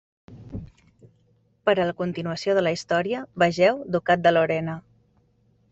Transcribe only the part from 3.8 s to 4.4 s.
Ducat de